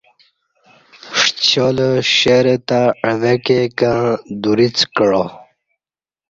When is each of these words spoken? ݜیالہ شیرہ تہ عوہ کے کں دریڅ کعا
ݜیالہ 1.45 1.89
شیرہ 2.15 2.55
تہ 2.67 2.81
عوہ 3.07 3.33
کے 3.45 3.59
کں 3.77 3.95
دریڅ 4.41 4.77
کعا 4.95 5.23